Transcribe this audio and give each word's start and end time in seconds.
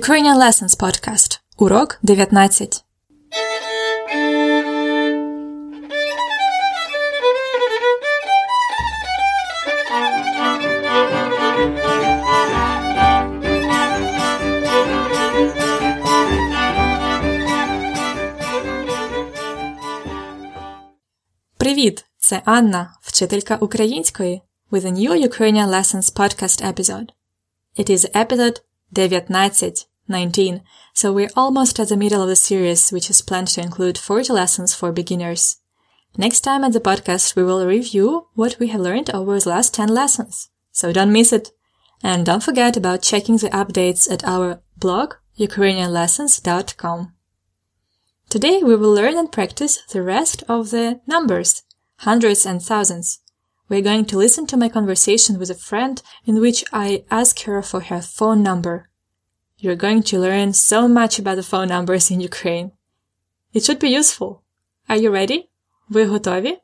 Ukrainian 0.00 0.38
Lessons 0.38 0.74
Podcast. 0.76 1.40
Урок 1.56 1.98
19. 2.02 2.84
Привіт! 21.56 22.04
Це 22.18 22.42
Анна, 22.44 22.94
вчителька 23.00 23.56
української, 23.56 24.42
with 24.72 24.86
a 24.86 24.92
new 24.92 25.28
Ukrainian 25.28 25.68
Lessons 25.68 26.16
podcast 26.16 26.74
episode. 26.74 27.08
It 27.78 27.90
is 27.90 28.16
episode 28.16 28.60
19, 28.96 29.74
19, 30.08 30.62
so 30.92 31.12
we're 31.12 31.30
almost 31.36 31.80
at 31.80 31.88
the 31.88 31.96
middle 31.96 32.22
of 32.22 32.28
the 32.28 32.36
series, 32.36 32.90
which 32.90 33.10
is 33.10 33.22
planned 33.22 33.48
to 33.48 33.60
include 33.60 33.98
40 33.98 34.32
lessons 34.32 34.74
for 34.74 34.92
beginners. 34.92 35.56
Next 36.16 36.42
time 36.42 36.62
at 36.62 36.72
the 36.72 36.80
podcast, 36.80 37.34
we 37.34 37.42
will 37.42 37.66
review 37.66 38.28
what 38.34 38.58
we 38.60 38.68
have 38.68 38.80
learned 38.80 39.10
over 39.10 39.38
the 39.40 39.48
last 39.48 39.74
10 39.74 39.88
lessons. 39.88 40.48
So 40.70 40.92
don't 40.92 41.12
miss 41.12 41.32
it. 41.32 41.50
And 42.02 42.24
don't 42.24 42.42
forget 42.42 42.76
about 42.76 43.02
checking 43.02 43.38
the 43.38 43.48
updates 43.50 44.10
at 44.10 44.24
our 44.24 44.60
blog, 44.76 45.14
ukrainianlessons.com. 45.38 47.14
Today 48.28 48.62
we 48.62 48.76
will 48.76 48.92
learn 48.92 49.16
and 49.16 49.30
practice 49.30 49.78
the 49.90 50.02
rest 50.02 50.44
of 50.48 50.70
the 50.70 51.00
numbers, 51.06 51.62
hundreds 51.98 52.46
and 52.46 52.62
thousands. 52.62 53.20
We're 53.69 53.81
going 53.81 54.05
to 54.05 54.17
listen 54.17 54.47
to 54.47 54.57
my 54.57 54.67
conversation 54.67 55.37
with 55.37 55.51
a 55.51 55.55
friend 55.69 56.01
in 56.25 56.41
which 56.41 56.63
I 56.73 57.03
ask 57.11 57.41
her 57.43 57.61
for 57.61 57.81
her 57.81 58.01
phone 58.01 58.41
number. 58.41 58.89
You're 59.59 59.75
going 59.75 60.01
to 60.03 60.19
learn 60.19 60.53
so 60.53 60.87
much 60.87 61.19
about 61.19 61.35
the 61.35 61.43
phone 61.43 61.67
numbers 61.67 62.09
in 62.09 62.19
Ukraine. 62.19 62.71
It 63.53 63.63
should 63.63 63.77
be 63.77 63.89
useful. 63.89 64.43
Are 64.89 64.97
you 64.97 65.11
ready? 65.11 65.49
Ви 65.89 66.05
готові? 66.05 66.57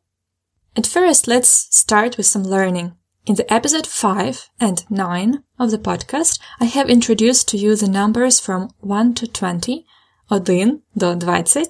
At 0.76 0.88
first, 0.88 1.28
let's 1.28 1.52
start 1.70 2.18
with 2.18 2.26
some 2.26 2.44
learning. 2.44 2.92
In 3.26 3.36
the 3.36 3.54
episode 3.54 3.88
5 3.88 4.50
and 4.60 4.84
9 4.90 5.44
of 5.60 5.72
the 5.72 5.78
podcast, 5.78 6.40
I 6.60 6.66
have 6.66 6.90
introduced 6.90 7.48
to 7.50 7.58
you 7.58 7.76
the 7.76 7.88
numbers 7.88 8.40
from 8.40 8.70
1 8.80 9.14
to 9.16 9.28
20, 9.28 9.86
1 10.28 10.82
до 10.98 11.16
20, 11.16 11.66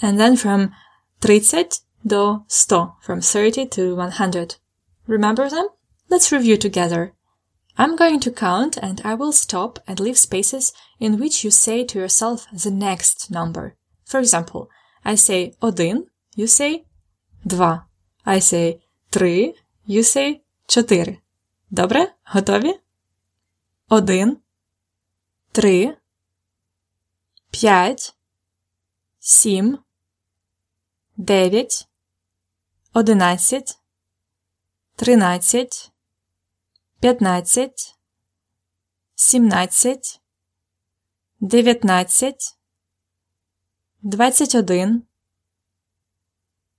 and 0.00 0.20
then 0.20 0.36
from 0.36 0.72
30 1.20 1.80
до 2.06 2.44
100, 2.48 2.92
from 3.02 3.20
30 3.20 3.66
to 3.66 3.94
100. 3.96 4.56
Remember 5.10 5.48
them? 5.48 5.68
Let's 6.08 6.32
review 6.32 6.56
together. 6.56 7.12
I'm 7.78 7.96
going 7.96 8.20
to 8.20 8.30
count 8.30 8.76
and 8.76 9.00
I 9.04 9.14
will 9.14 9.32
stop 9.32 9.78
and 9.86 10.00
leave 10.00 10.18
spaces 10.18 10.72
in 10.98 11.18
which 11.18 11.44
you 11.44 11.50
say 11.50 11.84
to 11.84 11.98
yourself 11.98 12.46
the 12.52 12.70
next 12.70 13.30
number. 13.30 13.76
For 14.04 14.18
example, 14.18 14.70
I 15.04 15.16
say 15.16 15.54
один, 15.60 16.06
you 16.34 16.46
say 16.46 16.84
два. 17.46 17.86
I 18.24 18.38
say 18.40 18.80
три, 19.10 19.54
you 19.86 20.02
say 20.02 20.42
чотири. 20.66 21.20
Добре? 21.70 22.12
Готові? 22.32 22.80
Один, 23.88 24.36
три, 25.52 25.96
п'ять, 27.50 28.14
сім, 29.18 29.78
дев'ять, 31.16 31.88
одинадцять, 32.92 33.78
тринадцять, 35.01 35.91
п'ятнадцять, 36.99 37.97
сімнадцять, 39.15 40.21
дев'ятнадцять, 41.39 42.55
двадцять 44.03 44.53
один, 44.53 45.09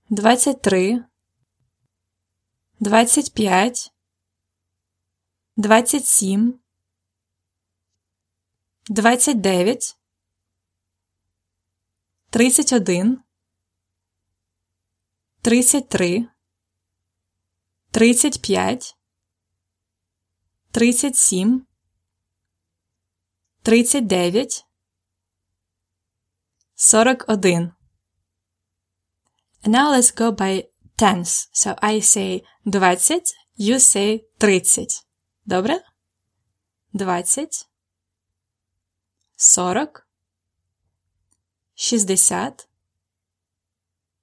двадцять 0.09 0.61
три, 0.61 1.03
двадцять 2.79 3.33
п'ять, 3.33 3.91
двадцять 5.57 6.07
сім, 6.07 6.63
двадцять 8.87 9.41
дев'ять, 9.41 9.97
тридцять 12.29 12.71
один, 12.71 13.21
тридцять 15.41 15.89
три, 15.89 16.29
35, 17.93 18.93
37, 20.73 21.67
39, 23.63 24.63
41. 26.75 27.73
And 29.63 29.71
now 29.71 29.91
let's 29.91 30.11
go 30.11 30.31
by 30.31 30.65
tense. 30.97 31.47
So 31.53 31.75
I 31.81 31.99
say 31.99 32.43
20, 32.69 33.21
you 33.55 33.79
say 33.79 34.25
30. 34.39 34.87
Добре? 35.45 35.79
20, 36.95 37.67
40, 39.37 40.03
60, 41.75 42.17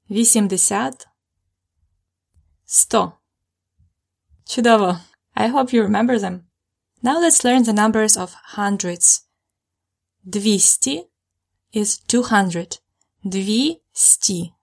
80, 0.09 0.51
100. 2.69 3.20
Чудово! 4.50 5.02
I 5.36 5.48
hope 5.48 5.74
you 5.74 5.82
remember 5.82 6.18
them. 6.18 6.46
Now 7.02 7.20
let's 7.20 7.44
learn 7.44 7.64
the 7.64 7.74
numbers 7.74 8.16
of 8.16 8.34
hundreds. 8.56 9.24
Двести 10.28 11.04
is 11.74 11.98
200. 12.08 12.80
Двести. 13.24 14.54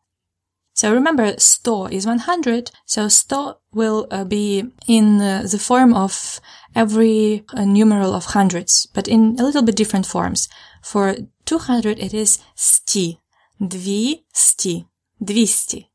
So 0.75 0.93
remember, 0.93 1.35
сто 1.39 1.87
is 1.87 2.07
100, 2.07 2.71
so 2.87 3.09
сто 3.09 3.59
will 3.73 4.07
uh, 4.11 4.25
be 4.25 4.65
in 4.89 5.21
uh, 5.21 5.47
the 5.49 5.59
form 5.59 5.93
of 5.93 6.41
every 6.75 7.45
uh, 7.55 7.65
numeral 7.65 8.15
of 8.15 8.25
hundreds, 8.25 8.87
but 8.95 9.07
in 9.07 9.37
a 9.39 9.45
little 9.45 9.63
bit 9.63 9.77
different 9.77 10.07
forms. 10.07 10.49
For 10.83 11.15
200, 11.45 11.99
it 11.99 12.15
is 12.15 12.39
сти. 12.57 13.19
Двести. 13.61 14.87
Двести. 15.23 15.91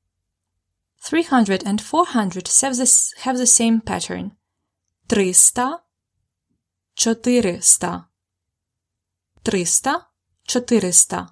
300 1.02 1.64
and 1.66 1.82
400 1.82 2.48
have 2.62 2.76
the, 2.76 3.14
have 3.20 3.38
the 3.38 3.48
same 3.48 3.82
pattern. 3.82 4.36
Триста, 5.08 5.82
чотириста. 6.98 8.08
Триста, 9.44 10.08
чотириста. 10.48 11.30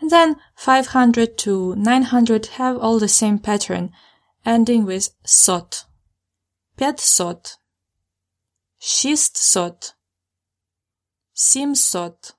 And 0.00 0.10
then 0.10 0.36
500 0.56 1.38
to 1.38 1.74
900 1.76 2.46
have 2.58 2.78
all 2.78 2.98
the 2.98 3.08
same 3.08 3.38
pattern, 3.38 3.90
ending 4.44 4.84
with 4.84 5.10
сот. 5.24 5.86
П'ятсот. 6.76 7.58
Шістсот. 8.80 9.94
Сімсот. 11.32 12.36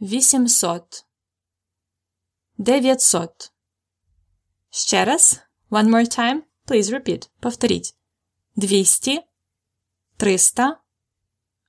Вісімсот. 0.00 1.04
Дев'ятсот. 2.58 3.52
Ще 4.71 5.05
раз. 5.05 5.41
One 5.69 5.89
more 5.89 6.17
time. 6.17 6.41
Please 6.67 6.99
repeat. 6.99 7.29
Повторіть. 7.39 7.95
200, 8.55 9.23
300, 10.17 10.81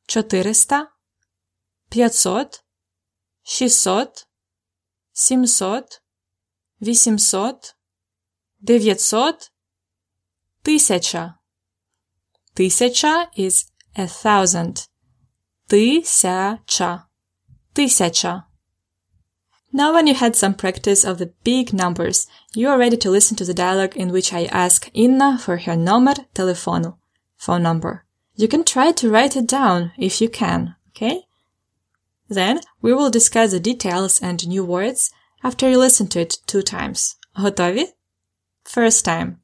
400, 0.06 0.92
500, 1.90 2.64
600, 3.42 4.26
700, 5.12 6.02
800, 6.80 7.76
900, 8.60 9.50
1000. 10.64 11.34
1000 12.54 13.30
is 13.36 13.66
a 13.94 14.06
thousand. 14.06 14.88
Тисяча. 15.68 17.08
Тисяча. 17.74 18.51
Now 19.73 19.93
when 19.93 20.07
you 20.07 20.15
had 20.15 20.35
some 20.35 20.53
practice 20.53 21.03
of 21.03 21.17
the 21.17 21.33
big 21.43 21.73
numbers, 21.73 22.25
you 22.55 22.69
are 22.69 22.77
ready 22.77 22.97
to 22.97 23.09
listen 23.09 23.35
to 23.37 23.45
the 23.45 23.53
dialogue 23.53 23.95
in 23.97 24.11
which 24.11 24.33
I 24.33 24.45
ask 24.45 24.89
Inna 24.93 25.37
for 25.37 25.57
her 25.57 25.75
номер 25.75 26.15
телефону, 26.33 26.97
phone 27.37 27.63
number. 27.63 28.05
You 28.35 28.47
can 28.47 28.63
try 28.63 28.91
to 28.91 29.09
write 29.09 29.35
it 29.35 29.47
down 29.47 29.91
if 29.97 30.21
you 30.21 30.29
can, 30.29 30.75
okay? 30.89 31.23
Then 32.29 32.59
we 32.81 32.93
will 32.93 33.09
discuss 33.09 33.51
the 33.51 33.59
details 33.59 34.19
and 34.21 34.47
new 34.47 34.63
words 34.63 35.11
after 35.43 35.69
you 35.69 35.77
listen 35.77 36.07
to 36.07 36.19
it 36.21 36.37
two 36.47 36.61
times. 36.61 37.15
Готові? 37.35 37.93
First 38.63 39.07
time. 39.07 39.35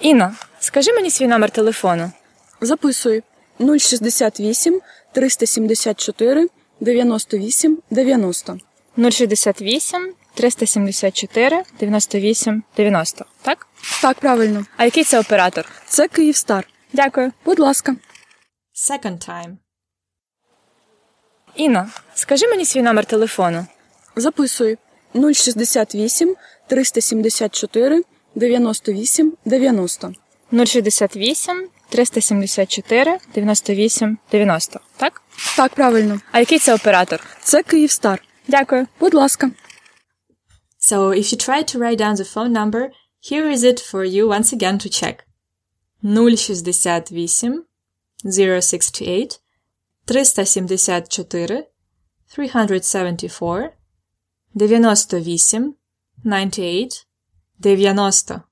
Інна, 0.00 0.36
скажи 0.60 0.92
мені 0.92 1.10
свій 1.10 1.26
номер 1.26 1.50
телефону. 1.50 2.12
Записуй 2.60 3.22
068 3.58 4.80
374 5.12 6.48
98 6.79 7.77
90. 7.91 8.57
068 8.97 10.13
374 10.33 11.63
98 11.79 12.63
90. 12.77 13.25
Так? 13.41 13.67
Так, 14.01 14.19
правильно. 14.19 14.65
А 14.77 14.85
який 14.85 15.03
це 15.03 15.19
оператор? 15.19 15.65
Це 15.87 16.07
Київстар. 16.07 16.67
Дякую. 16.93 17.31
Будь 17.45 17.59
ласка. 17.59 17.95
Second 18.75 19.29
time. 19.29 19.57
Інна, 21.55 21.89
скажи 22.13 22.47
мені 22.47 22.65
свій 22.65 22.81
номер 22.81 23.05
телефону. 23.05 23.65
Записуй 24.15 24.77
068 25.33 26.35
374 26.67 28.03
98 28.35 29.33
90. 29.45 30.13
068 30.65 31.69
374 31.93 33.19
98 33.35 34.17
90. 34.31 34.79
Так? 34.97 35.21
Так, 35.57 35.75
правильно. 35.75 36.19
А 36.31 36.39
який 36.39 36.59
це 36.59 36.75
оператор? 36.75 37.19
Це 37.41 37.63
Київстар. 37.63 38.23
Дякую. 38.47 38.87
Будь 38.99 39.13
ласка. 39.13 39.51
So 40.89 40.97
if 41.09 41.33
you 41.33 41.37
try 41.47 41.63
to 41.63 41.79
write 41.79 41.99
down 41.99 42.15
the 42.15 42.33
phone 42.33 42.49
number, 42.49 42.89
here 43.31 43.47
is 43.55 43.63
it 43.63 43.91
for 43.91 44.03
you 44.05 44.27
once 44.27 44.53
again 44.53 44.77
to 44.77 44.89
check. 44.89 45.23
068 46.03 47.63
068 48.25 49.39
374 50.05 51.63
374 52.27 53.69
98 54.55 55.75
98 56.25 57.05
90 57.53 58.43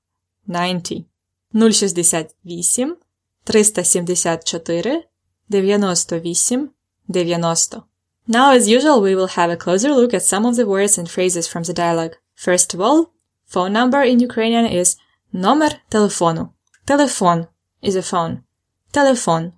90 0.46 1.04
068 1.52 2.96
374 3.45 5.03
98 5.49 7.37
90 7.37 7.83
Now, 8.27 8.51
as 8.51 8.67
usual, 8.67 9.01
we 9.01 9.15
will 9.15 9.27
have 9.27 9.49
a 9.49 9.55
closer 9.55 9.91
look 9.91 10.13
at 10.13 10.23
some 10.23 10.45
of 10.45 10.57
the 10.57 10.67
words 10.67 10.97
and 10.97 11.09
phrases 11.09 11.47
from 11.47 11.63
the 11.63 11.73
dialogue. 11.73 12.17
First 12.35 12.73
of 12.73 12.81
all, 12.81 13.13
phone 13.45 13.71
number 13.71 14.01
in 14.01 14.19
Ukrainian 14.19 14.65
is 14.65 14.97
номер 15.33 15.79
телефону. 15.89 16.53
Телефон 16.85 17.47
is 17.81 17.95
a 17.95 18.01
phone. 18.01 18.43
Телефон. 18.91 19.53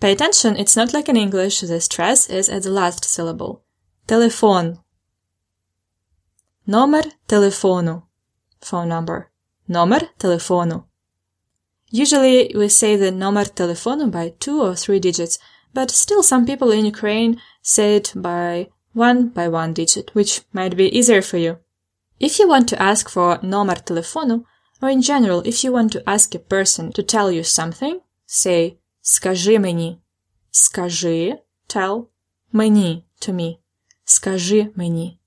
Pay 0.00 0.12
attention, 0.12 0.56
it's 0.56 0.76
not 0.76 0.92
like 0.92 1.08
in 1.08 1.16
English, 1.16 1.60
the 1.60 1.80
stress 1.80 2.28
is 2.28 2.48
at 2.48 2.62
the 2.64 2.70
last 2.70 3.04
syllable. 3.04 3.62
Телефон. 4.06 4.78
Номер 6.66 7.04
телефону. 7.26 8.02
Phone 8.60 8.88
number. 8.88 9.28
Номер 9.68 10.08
телефону. 10.18 10.88
Usually 11.92 12.52
we 12.54 12.68
say 12.68 12.96
the 12.96 13.10
номер 13.10 13.46
телефону 13.46 14.10
by 14.10 14.34
two 14.38 14.60
or 14.60 14.74
three 14.74 15.00
digits, 15.00 15.38
but 15.72 15.90
still 15.90 16.22
some 16.22 16.44
people 16.44 16.70
in 16.70 16.84
Ukraine 16.84 17.40
say 17.62 17.96
it 17.96 18.12
by 18.14 18.68
one 18.92 19.28
by 19.28 19.48
one 19.48 19.72
digit, 19.72 20.14
which 20.14 20.42
might 20.52 20.76
be 20.76 20.94
easier 20.98 21.22
for 21.22 21.38
you. 21.38 21.58
If 22.20 22.38
you 22.38 22.48
want 22.48 22.68
to 22.70 22.82
ask 22.82 23.08
for 23.08 23.38
номер 23.42 23.76
телефону, 23.84 24.44
or 24.82 24.90
in 24.90 25.02
general, 25.02 25.40
if 25.46 25.64
you 25.64 25.72
want 25.72 25.92
to 25.92 26.08
ask 26.08 26.34
a 26.34 26.38
person 26.38 26.92
to 26.92 27.02
tell 27.02 27.30
you 27.32 27.42
something, 27.42 28.00
say 28.26 28.76
скажи 29.02 29.58
мені. 29.58 29.98
Скажи, 30.50 31.38
tell, 31.68 32.06
мені, 32.52 33.04
to 33.20 33.32
me. 33.32 33.58
Скажи 34.04 34.70
мені. 34.76 35.18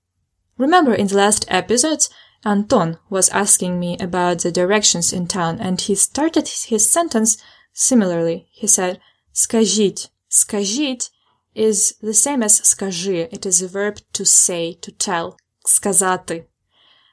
Remember 0.58 0.94
in 0.94 1.08
the 1.08 1.16
last 1.16 1.46
episodes, 1.48 2.10
Anton 2.44 2.98
was 3.08 3.28
asking 3.28 3.78
me 3.78 3.96
about 3.98 4.40
the 4.40 4.50
directions 4.50 5.12
in 5.12 5.26
town 5.26 5.58
and 5.60 5.80
he 5.80 5.94
started 5.94 6.48
his 6.48 6.90
sentence 6.90 7.36
similarly. 7.72 8.48
He 8.50 8.66
said, 8.66 9.00
скажіть. 9.32 10.08
Скажіть 10.28 11.10
is 11.54 11.94
the 12.02 12.14
same 12.14 12.42
as 12.42 12.60
скажи. 12.66 13.28
It 13.30 13.46
is 13.46 13.62
a 13.62 13.68
verb 13.68 14.00
to 14.14 14.24
say, 14.24 14.74
to 14.74 14.90
tell. 14.92 15.36
Сказати. 15.66 16.46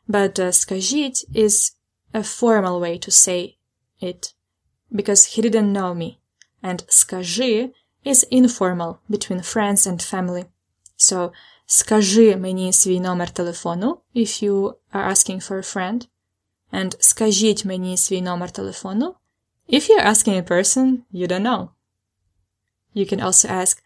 But 0.07 0.39
uh, 0.39 0.51
скажіть 0.51 1.25
is 1.33 1.71
a 2.13 2.23
formal 2.23 2.79
way 2.79 2.97
to 2.97 3.11
say 3.11 3.57
it 4.00 4.33
because 4.91 5.25
he 5.25 5.41
didn't 5.41 5.73
know 5.73 5.94
me. 5.94 6.19
And 6.63 6.83
скажи 6.89 7.71
is 8.03 8.23
informal 8.31 9.01
between 9.09 9.41
friends 9.41 9.85
and 9.85 10.01
family. 10.01 10.45
So 10.97 11.31
скажи 11.73 12.38
мені 12.38 12.73
свій 12.73 13.00
номер 13.00 13.31
телефону 13.31 13.97
if 14.15 14.44
you 14.44 14.73
are 14.94 15.09
asking 15.09 15.50
for 15.50 15.57
a 15.57 15.75
friend. 15.75 16.07
And 16.71 16.95
скажіть 17.00 17.65
мені 17.65 17.97
свій 17.97 18.21
номер 18.21 18.51
телефону 18.51 19.15
if 19.69 19.89
you're 19.89 20.07
asking 20.07 20.38
a 20.38 20.47
person 20.47 20.97
you 21.13 21.27
don't 21.27 21.41
know. 21.41 21.67
You 22.95 23.13
can 23.13 23.21
also 23.23 23.47
ask, 23.47 23.83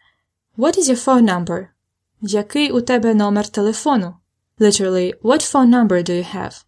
What 0.56 0.78
is 0.78 0.88
your 0.88 1.04
phone 1.04 1.22
number? 1.22 1.68
Який 2.20 2.70
у 2.70 2.80
тебе 2.80 3.14
номер 3.14 3.48
телефону? 3.48 4.16
Literally, 4.58 5.20
what 5.22 5.52
phone 5.52 5.68
number 5.68 6.02
do 6.02 6.10
you 6.10 6.36
have? 6.36 6.64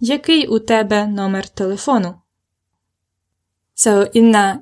Який 0.00 0.46
у 0.46 0.58
тебе 0.58 1.06
номер 1.06 1.48
телефону? 1.48 2.20
So 3.76 4.16
Inna 4.16 4.58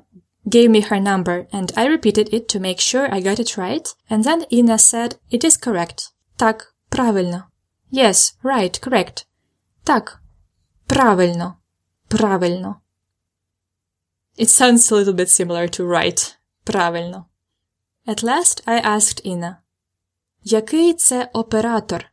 gave 0.48 0.70
me 0.70 0.80
her 0.80 1.00
number 1.00 1.46
and 1.52 1.72
I 1.76 1.86
repeated 1.86 2.32
it 2.32 2.48
to 2.48 2.60
make 2.60 2.80
sure 2.80 3.12
I 3.12 3.20
got 3.20 3.38
it 3.38 3.56
right. 3.56 3.86
And 4.08 4.24
then 4.24 4.44
Inna 4.50 4.78
said, 4.78 5.16
it 5.30 5.44
is 5.44 5.56
correct. 5.56 6.10
Так, 6.36 6.74
правильно. 6.90 7.48
Yes, 7.90 8.34
right, 8.42 8.80
correct. 8.80 9.24
Так, 9.84 10.20
правильно. 10.86 11.58
Правильно. 12.08 12.80
It 14.36 14.48
sounds 14.48 14.90
a 14.90 14.94
little 14.94 15.14
bit 15.14 15.28
similar 15.28 15.68
to 15.68 15.84
right. 15.84 16.36
Правильно. 16.64 17.26
At 18.06 18.22
last 18.22 18.62
I 18.66 18.80
asked 18.80 19.20
Inna, 19.24 19.56
Який 20.44 20.94
це 20.94 21.30
оператор? 21.32 22.04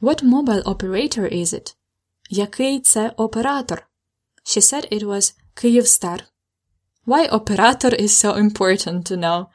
What 0.00 0.22
mobile 0.24 0.62
operator 0.62 1.32
is 1.32 1.54
it? 1.54 1.74
Який 2.30 2.80
це 2.80 3.08
оператор? 3.16 3.88
She 4.44 4.60
said 4.60 4.92
it 4.92 5.02
was 5.02 5.34
Kyivstar. 5.54 6.22
Why 7.05 7.27
operator 7.27 7.95
is 7.95 8.17
so 8.17 8.33
important 8.35 9.07
to 9.07 9.15
know? 9.15 9.49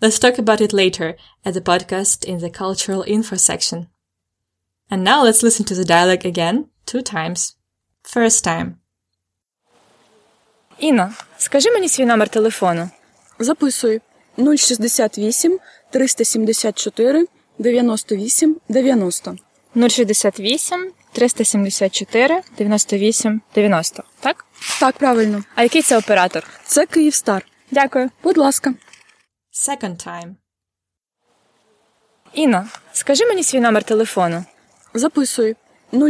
Let's 0.00 0.18
talk 0.18 0.38
about 0.38 0.60
it 0.60 0.72
later 0.72 1.16
at 1.44 1.54
the 1.54 1.60
podcast 1.60 2.24
in 2.24 2.38
the 2.38 2.50
cultural 2.50 3.02
info 3.06 3.36
section. 3.36 3.88
And 4.90 5.02
now 5.04 5.24
let's 5.24 5.42
listen 5.42 5.64
to 5.66 5.74
the 5.74 5.84
dialogue 5.84 6.24
again, 6.24 6.66
two 6.86 7.02
times. 7.02 7.56
First 8.02 8.44
time. 8.44 8.76
Інна, 10.78 11.14
скажи 11.38 11.70
мені 11.70 11.88
свій 11.88 12.06
номер 12.06 12.28
телефону. 12.28 12.90
Записуй 13.38 14.00
068 14.36 15.58
374 15.90 17.26
98 17.58 18.56
90. 18.68 19.36
068 19.74 20.92
374 21.13 22.41
98 22.57 23.41
90. 23.55 24.03
Так? 24.19 24.45
Так, 24.79 24.97
правильно. 24.97 25.43
А 25.55 25.63
який 25.63 25.81
це 25.81 25.97
оператор? 25.97 26.43
Це 26.65 26.85
Київстар. 26.85 27.45
Дякую. 27.71 28.09
Будь 28.23 28.37
ласка. 28.37 28.73
Second 29.53 30.07
time. 30.07 30.35
Інна, 32.33 32.67
скажи 32.93 33.25
мені 33.25 33.43
свій 33.43 33.59
номер 33.59 33.83
телефону. 33.83 34.45
Записуй 34.93 35.55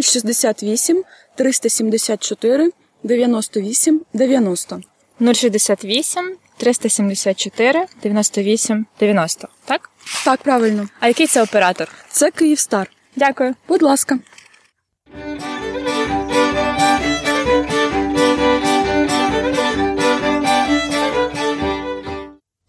068 0.01 1.03
374 1.35 2.71
98 3.03 4.01
90. 4.13 4.81
068 5.33 6.37
374 6.57 7.85
98 8.03 8.85
90. 8.99 9.47
Так? 9.65 9.89
Так, 10.25 10.43
правильно. 10.43 10.87
А 10.99 11.07
який 11.07 11.27
це 11.27 11.43
оператор? 11.43 11.87
Це 12.09 12.31
Київстар. 12.31 12.89
Дякую. 13.15 13.55
Будь 13.67 13.81
ласка. 13.81 14.19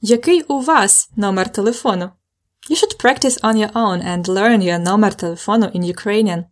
Який 0.02 0.42
у 0.42 0.60
вас 0.60 1.10
номер 1.16 1.50
телефону? 1.50 2.12
You 2.70 2.76
should 2.76 2.98
practice 3.04 3.42
on 3.42 3.56
your 3.56 3.72
own 3.74 4.08
and 4.08 4.28
learn 4.28 4.62
your 4.62 4.80
номер 4.80 5.14
телефону 5.16 5.66
in 5.66 5.84
Ukrainian. 5.84 6.46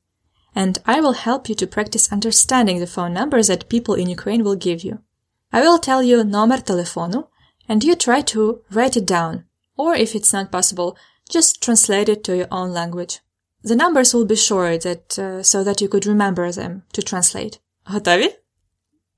And 0.55 0.73
I 0.85 1.01
will 1.01 1.25
help 1.25 1.49
you 1.49 1.55
to 1.55 1.67
practice 1.75 2.11
understanding 2.11 2.79
the 2.79 2.93
phone 2.95 3.13
numbers 3.13 3.47
that 3.47 3.69
people 3.69 3.95
in 4.01 4.09
Ukraine 4.17 4.43
will 4.43 4.59
give 4.67 4.81
you. 4.87 4.97
I 5.51 5.61
will 5.61 5.79
tell 5.79 6.03
you 6.03 6.23
номер 6.23 6.61
телефону, 6.61 7.23
and 7.69 7.83
you 7.83 7.95
try 7.95 8.21
to 8.33 8.41
write 8.75 8.95
it 8.99 9.05
down. 9.05 9.33
Or 9.77 9.95
if 9.95 10.09
it's 10.17 10.33
not 10.33 10.51
possible, 10.51 10.97
just 11.29 11.61
translate 11.61 12.09
it 12.09 12.23
to 12.25 12.35
your 12.35 12.51
own 12.51 12.69
language. 12.79 13.13
The 13.63 13.75
numbers 13.75 14.13
will 14.13 14.25
be 14.25 14.35
short 14.35 14.81
that, 14.81 15.19
uh, 15.19 15.43
so 15.43 15.63
that 15.63 15.81
you 15.81 15.89
could 15.89 16.05
remember 16.05 16.51
them 16.51 16.83
to 16.93 17.01
translate. 17.01 17.59
Готові? 17.85 18.29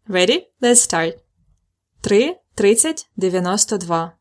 Ready? 0.08 0.48
Let's 0.62 0.82
start. 0.82 1.14
3, 2.02 2.36
30, 2.56 3.06
92. 3.18 4.12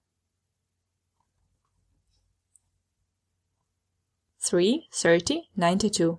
3, 4.38 4.88
30, 4.92 5.50
92. 5.56 6.18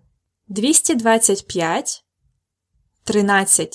225, 0.52 2.04
13. 3.06 3.74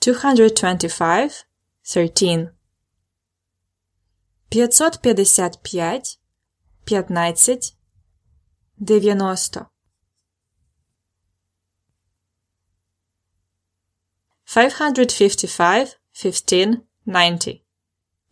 225, 0.00 1.44
13. 1.82 2.50
555, 4.53 6.19
15, 6.85 7.73
90. 8.85 9.71
555, 14.45 15.95
15, 16.11 16.83
90. 17.07 17.63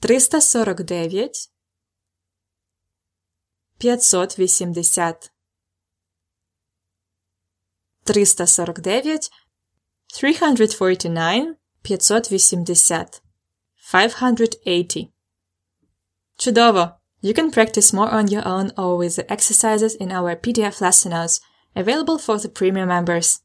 349 0.01 1.50
580 3.80 5.32
349 8.06 9.30
349 10.13 11.56
580 11.82 13.22
580 13.75 15.11
Чудово! 16.41 16.95
You 17.21 17.35
can 17.35 17.50
practice 17.50 17.93
more 17.93 18.11
on 18.11 18.29
your 18.29 18.47
own 18.47 18.73
or 18.76 18.97
with 18.97 19.17
the 19.17 19.31
exercises 19.33 19.95
in 19.95 20.12
our 20.12 20.37
PDF 20.37 20.81
lesson 20.81 21.11
notes, 21.11 21.41
available 21.75 22.19
for 22.19 22.38
the 22.38 22.49
premium 22.49 22.88
members. 22.88 23.41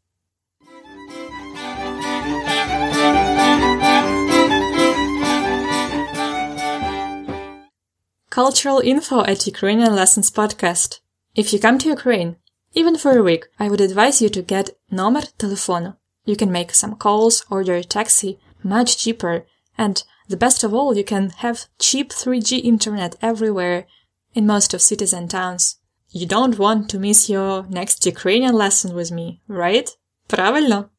Cultural 8.30 8.80
info 8.80 9.26
at 9.26 9.46
Ukrainian 9.46 9.94
Lessons 9.94 10.32
podcast. 10.32 11.00
If 11.36 11.52
you 11.52 11.60
come 11.60 11.78
to 11.80 11.90
Ukraine, 11.90 12.38
even 12.74 12.98
for 12.98 13.18
a 13.18 13.24
week, 13.24 13.48
I 13.60 13.70
would 13.70 13.82
advise 13.82 14.22
you 14.22 14.30
to 14.30 14.42
get 14.42 14.70
номер 14.90 15.24
телефону. 15.38 15.98
You 16.26 16.38
can 16.38 16.52
make 16.52 16.74
some 16.74 16.96
calls, 16.96 17.44
order 17.50 17.76
a 17.76 17.84
taxi, 17.84 18.40
much 18.64 18.98
cheaper, 18.98 19.46
and 19.78 20.04
the 20.28 20.38
best 20.38 20.64
of 20.64 20.74
all, 20.74 20.96
you 20.96 21.04
can 21.04 21.30
have 21.38 21.66
cheap 21.80 22.12
3G 22.12 22.64
internet 22.64 23.16
everywhere 23.22 23.86
in 24.34 24.48
most 24.48 24.74
of 24.74 24.82
cities 24.82 25.14
and 25.14 25.30
towns. 25.30 25.78
You 26.10 26.26
don't 26.26 26.60
want 26.60 26.90
to 26.90 27.00
miss 27.00 27.30
your 27.30 27.66
next 27.70 28.06
Ukrainian 28.06 28.56
lesson 28.56 28.96
with 28.96 29.12
me, 29.12 29.42
right? 29.48 29.90
Правильно! 30.28 30.90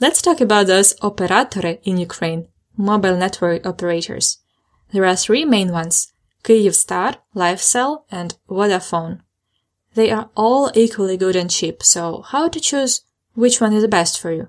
Let's 0.00 0.22
talk 0.22 0.40
about 0.40 0.66
those 0.66 0.94
operatori 1.00 1.80
in 1.84 1.98
Ukraine, 1.98 2.48
mobile 2.76 3.16
network 3.16 3.64
operators. 3.66 4.38
There 4.92 5.06
are 5.06 5.16
three 5.16 5.44
main 5.44 5.70
ones, 5.72 6.12
Kyivstar, 6.44 7.16
LifeCell, 7.34 8.02
and 8.10 8.36
Vodafone. 8.48 9.20
They 9.94 10.10
are 10.10 10.30
all 10.36 10.70
equally 10.74 11.16
good 11.16 11.36
and 11.36 11.50
cheap, 11.50 11.82
so 11.82 12.22
how 12.22 12.48
to 12.48 12.60
choose 12.60 13.02
which 13.34 13.60
one 13.60 13.72
is 13.72 13.82
the 13.82 13.88
best 13.88 14.20
for 14.20 14.32
you? 14.32 14.48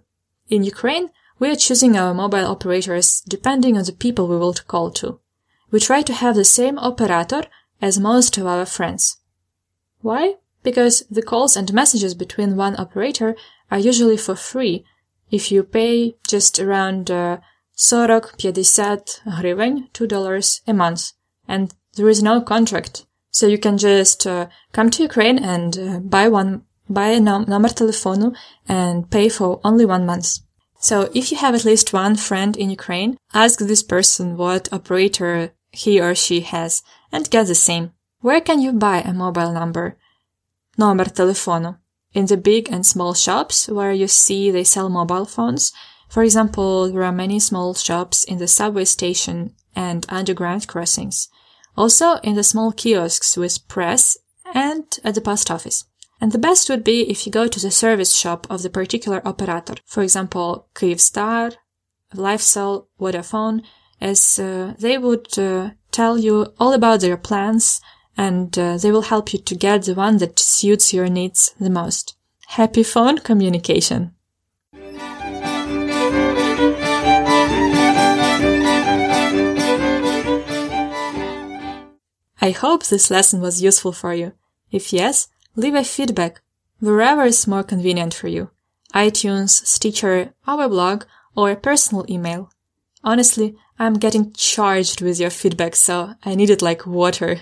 In 0.50 0.63
Ukraine, 0.63 1.10
we 1.38 1.50
are 1.50 1.57
choosing 1.57 1.97
our 1.97 2.14
mobile 2.14 2.47
operators 2.47 3.23
depending 3.28 3.76
on 3.76 3.85
the 3.85 3.92
people 3.92 4.26
we 4.26 4.37
will 4.37 4.54
call 4.54 4.90
to. 4.90 5.21
We 5.71 5.80
try 5.80 6.02
to 6.02 6.12
have 6.12 6.35
the 6.35 6.45
same 6.45 6.78
operator 6.78 7.42
as 7.80 8.00
most 8.00 8.37
of 8.38 8.47
our 8.47 8.66
friends. 8.66 9.18
Why? 10.00 10.35
Because 10.62 11.04
the 11.11 11.23
calls 11.23 11.57
and 11.57 11.73
messages 11.73 12.14
between 12.14 12.57
one 12.57 12.78
operator 12.78 13.37
are 13.71 13.78
usually 13.78 14.16
for 14.16 14.35
free 14.35 14.85
if 15.30 15.52
you 15.52 15.62
pay 15.62 16.16
just 16.26 16.59
around 16.59 17.11
uh, 17.11 17.38
40-50 17.76 19.21
hryvnia, 19.26 19.90
$2 19.92 20.61
a 20.66 20.73
month, 20.73 21.12
and 21.47 21.75
there 21.95 22.09
is 22.09 22.23
no 22.23 22.40
contract. 22.40 23.07
So 23.30 23.47
you 23.47 23.59
can 23.59 23.78
just 23.78 24.26
uh, 24.26 24.49
come 24.73 24.90
to 24.90 25.02
Ukraine 25.02 25.38
and 25.38 25.78
uh, 25.78 25.99
buy 26.00 26.28
one, 26.28 26.62
buy 26.88 27.09
a 27.09 27.21
num- 27.21 27.45
number 27.47 27.68
telephone 27.68 28.35
and 28.68 29.09
pay 29.11 29.28
for 29.28 29.61
only 29.62 29.85
one 29.85 30.07
month. 30.07 30.38
So 30.79 31.10
if 31.13 31.32
you 31.32 31.38
have 31.38 31.55
at 31.55 31.63
least 31.65 31.93
one 31.93 32.15
friend 32.15 32.58
in 32.58 32.70
Ukraine, 32.70 33.17
ask 33.34 33.60
this 33.60 33.84
person 33.84 34.38
what 34.38 34.72
operator 34.74 35.53
he 35.72 36.01
or 36.01 36.13
she 36.13 36.41
has 36.41 36.84
and 37.12 37.29
get 37.29 37.48
the 37.48 37.55
same. 37.55 37.91
Where 38.20 38.41
can 38.41 38.62
you 38.62 38.74
buy 38.74 39.00
a 39.01 39.13
mobile 39.13 39.51
number? 39.51 39.98
Номер 40.77 41.10
телефону. 41.13 41.77
In 42.13 42.25
the 42.25 42.38
big 42.38 42.70
and 42.70 42.86
small 42.86 43.13
shops 43.13 43.67
where 43.67 43.91
you 43.91 44.08
see 44.08 44.51
they 44.51 44.63
sell 44.63 44.89
mobile 44.89 45.25
phones. 45.25 45.72
For 46.10 46.22
example, 46.22 46.91
there 46.91 47.03
are 47.03 47.12
many 47.12 47.39
small 47.39 47.74
shops 47.74 48.24
in 48.24 48.38
the 48.38 48.48
subway 48.48 48.86
station 48.86 49.55
and 49.75 50.05
underground 50.10 50.67
crossings. 50.67 51.29
Also 51.75 52.15
in 52.24 52.36
the 52.36 52.43
small 52.43 52.72
kiosks 52.72 53.36
with 53.36 53.67
press 53.67 54.17
and 54.53 54.86
at 55.03 55.15
the 55.15 55.22
post 55.22 55.50
office. 55.50 55.86
And 56.20 56.32
the 56.32 56.38
best 56.38 56.68
would 56.68 56.82
be 56.82 57.08
if 57.08 57.26
you 57.26 57.32
go 57.32 57.46
to 57.46 57.60
the 57.60 57.70
service 57.70 58.14
shop 58.14 58.46
of 58.50 58.62
the 58.62 58.70
particular 58.70 59.26
operator. 59.26 59.75
For 59.87 60.02
example, 60.02 60.68
Kyivstar, 60.75 61.54
LifeCell, 62.14 62.87
Vodafone, 63.00 63.62
as 64.00 64.38
uh, 64.38 64.75
they 64.78 64.98
would 64.98 65.38
uh, 65.38 65.70
tell 65.92 66.18
you 66.18 66.52
all 66.58 66.72
about 66.72 67.00
their 67.00 67.16
plans 67.16 67.80
and 68.16 68.58
uh, 68.58 68.76
they 68.76 68.90
will 68.90 69.02
help 69.02 69.32
you 69.32 69.38
to 69.38 69.54
get 69.54 69.84
the 69.84 69.94
one 69.94 70.18
that 70.18 70.38
suits 70.38 70.92
your 70.92 71.08
needs 71.08 71.54
the 71.60 71.70
most. 71.70 72.16
Happy 72.48 72.82
phone 72.82 73.18
communication! 73.18 74.14
I 82.40 82.50
hope 82.50 82.87
this 82.87 83.10
lesson 83.10 83.40
was 83.40 83.62
useful 83.62 83.92
for 83.92 84.14
you. 84.14 84.32
If 84.70 84.92
yes, 84.92 85.28
leave 85.59 85.75
a 85.75 85.83
feedback 85.83 86.41
wherever 86.79 87.25
is 87.25 87.49
more 87.49 87.65
convenient 87.65 88.15
for 88.15 88.29
you. 88.29 88.50
iTunes, 88.95 89.50
Stitcher, 89.67 90.33
our 90.47 90.69
blog, 90.69 91.05
or 91.37 91.50
a 91.50 91.57
personal 91.57 92.07
email. 92.09 92.50
Honestly, 93.03 93.57
I'm 93.79 93.95
getting 93.95 94.33
charged 94.33 95.03
with 95.03 95.19
your 95.19 95.31
feedback, 95.31 95.75
so 95.75 96.15
I 96.25 96.37
need 96.37 96.50
it 96.50 96.62
like 96.62 96.87
water. 96.87 97.41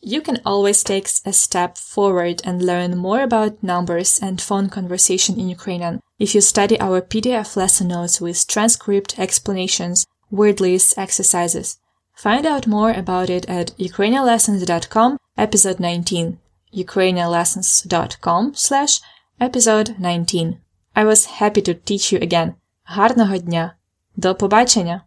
You 0.00 0.20
can 0.20 0.40
always 0.44 0.82
take 0.82 1.08
a 1.24 1.32
step 1.32 1.78
forward 1.78 2.42
and 2.44 2.66
learn 2.66 2.98
more 2.98 3.22
about 3.22 3.62
numbers 3.62 4.18
and 4.20 4.40
phone 4.40 4.68
conversation 4.68 5.38
in 5.38 5.48
Ukrainian 5.48 6.00
if 6.18 6.34
you 6.34 6.40
study 6.40 6.78
our 6.80 7.00
PDF 7.00 7.54
lesson 7.56 7.88
notes 7.88 8.20
with 8.20 8.48
transcript, 8.48 9.16
explanations, 9.16 10.06
word 10.28 10.60
lists, 10.60 10.98
exercises. 10.98 11.78
Find 12.16 12.44
out 12.46 12.66
more 12.66 12.90
about 12.90 13.30
it 13.30 13.48
at 13.48 13.76
ukrainianlessons.com, 13.78 15.18
episode 15.38 15.78
19, 15.78 16.38
ukrainianlessons.com 16.73 18.53
slash 18.55 19.01
episode 19.39 19.95
19. 19.99 20.59
I 20.95 21.03
was 21.03 21.25
happy 21.39 21.61
to 21.61 21.73
teach 21.73 22.11
you 22.11 22.19
again. 22.19 22.55
Гарного 22.85 23.37
дня! 23.37 23.77
До 24.15 24.35
побачення! 24.35 25.05